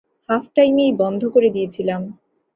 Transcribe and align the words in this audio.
হাফটাইমেই 0.29 0.91
বন্ধ 0.93 1.21
করে 1.25 1.49
দিয়েছিলাম। 1.49 2.01